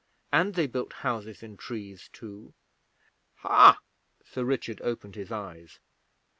[0.33, 2.55] And they built houses in trees, too.'
[3.35, 3.77] 'Ha!'
[4.25, 5.77] Sir Richard opened his eyes.